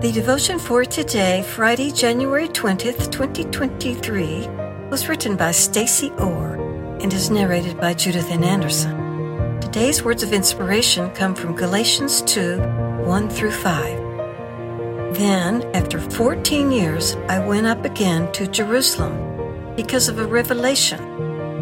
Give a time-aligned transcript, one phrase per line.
[0.00, 4.48] The devotion for today, Friday, January 20th, 2023,
[4.88, 6.54] was written by Stacy Orr
[7.02, 8.42] and is narrated by Judith N.
[8.42, 9.60] Anderson.
[9.60, 12.60] Today's words of inspiration come from Galatians 2
[13.04, 15.16] 1 through 5.
[15.16, 20.98] Then, after 14 years, I went up again to Jerusalem because of a revelation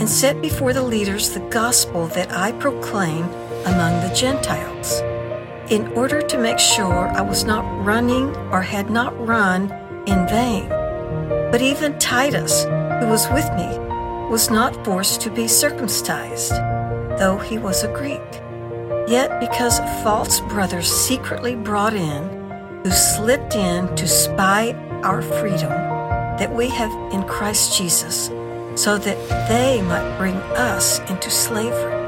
[0.00, 3.24] and set before the leaders the gospel that I proclaim
[3.66, 5.02] among the Gentiles
[5.72, 9.72] in order to make sure I was not running or had not run
[10.06, 10.68] in vain.
[11.50, 13.78] But even Titus, who was with me,
[14.28, 16.52] was not forced to be circumcised,
[17.18, 18.20] though he was a Greek.
[19.08, 22.22] Yet, because false brothers secretly brought in,
[22.84, 25.70] who slipped in to spy our freedom
[26.36, 28.26] that we have in Christ Jesus,
[28.74, 32.02] so that they might bring us into slavery.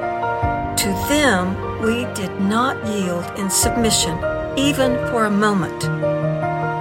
[0.85, 4.19] To them, we did not yield in submission
[4.59, 5.81] even for a moment,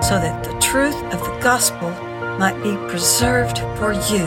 [0.04, 1.90] so that the truth of the gospel
[2.38, 4.26] might be preserved for you.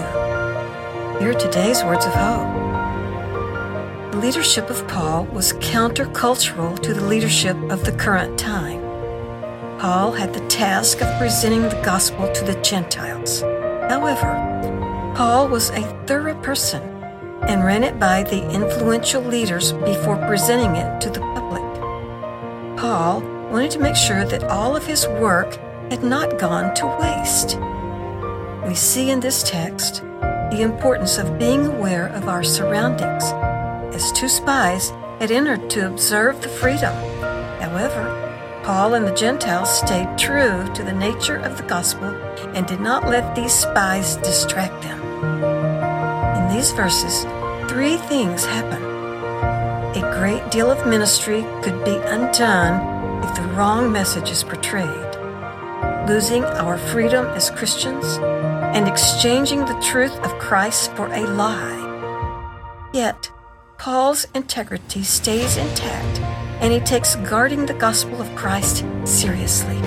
[1.19, 2.51] Here are today's words of hope.
[4.13, 8.81] The leadership of Paul was countercultural to the leadership of the current time.
[9.79, 13.43] Paul had the task of presenting the gospel to the Gentiles.
[13.91, 14.33] However,
[15.15, 16.96] Paul was a thorough person
[17.42, 21.62] and ran it by the influential leaders before presenting it to the public.
[22.78, 23.20] Paul
[23.51, 25.56] wanted to make sure that all of his work
[25.91, 27.59] had not gone to waste.
[28.67, 30.03] We see in this text
[30.50, 33.25] the importance of being aware of our surroundings,
[33.94, 34.91] as two spies
[35.21, 36.93] had entered to observe the freedom.
[37.61, 38.22] However,
[38.65, 42.09] Paul and the Gentiles stayed true to the nature of the gospel
[42.55, 45.56] and did not let these spies distract them.
[46.56, 47.25] These verses,
[47.71, 48.83] three things happen.
[49.94, 54.89] A great deal of ministry could be undone if the wrong message is portrayed.
[56.09, 58.06] Losing our freedom as Christians
[58.75, 62.88] and exchanging the truth of Christ for a lie.
[62.94, 63.31] Yet,
[63.77, 66.21] Paul's integrity stays intact
[66.62, 69.78] and he takes guarding the gospel of Christ seriously.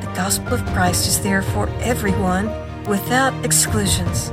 [0.00, 2.48] The gospel of Christ is there for everyone
[2.86, 4.32] without exclusions.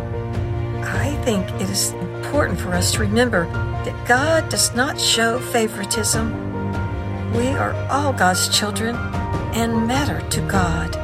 [1.08, 1.94] I think it is
[2.26, 3.46] important for us to remember
[3.86, 6.34] that God does not show favoritism.
[7.32, 8.94] We are all God's children
[9.56, 10.98] and matter to God.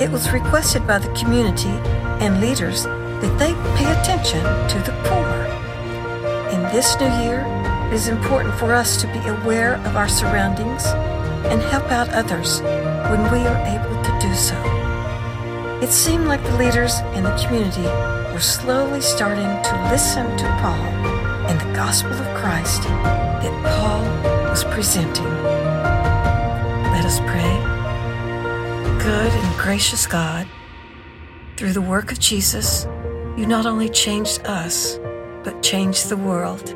[0.00, 1.74] It was requested by the community
[2.22, 5.26] and leaders that they pay attention to the poor.
[6.54, 7.40] In this new year,
[7.88, 10.84] it is important for us to be aware of our surroundings
[11.50, 12.60] and help out others
[13.10, 13.97] when we are able.
[15.80, 17.82] It seemed like the leaders in the community
[18.32, 20.74] were slowly starting to listen to Paul
[21.46, 24.02] and the gospel of Christ that Paul
[24.50, 25.24] was presenting.
[26.92, 27.54] Let us pray.
[28.98, 30.48] Good and gracious God,
[31.56, 32.84] through the work of Jesus,
[33.36, 34.98] you not only changed us,
[35.44, 36.74] but changed the world.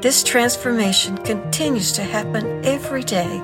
[0.00, 3.38] This transformation continues to happen every day.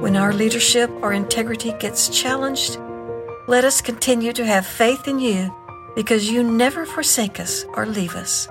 [0.00, 2.80] When our leadership or integrity gets challenged,
[3.52, 5.54] let us continue to have faith in you
[5.94, 8.48] because you never forsake us or leave us.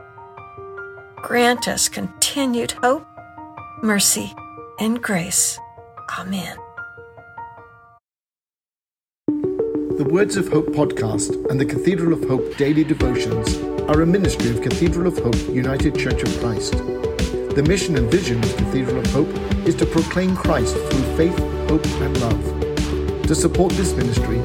[1.23, 3.03] Grant us continued hope,
[3.81, 4.31] mercy,
[4.79, 5.57] and grace.
[6.19, 6.55] Amen.
[9.97, 13.57] The Words of Hope podcast and the Cathedral of Hope daily devotions
[13.89, 16.73] are a ministry of Cathedral of Hope United Church of Christ.
[16.73, 19.35] The mission and vision of Cathedral of Hope
[19.67, 21.39] is to proclaim Christ through faith,
[21.71, 23.23] hope, and love.
[23.23, 24.39] To support this ministry,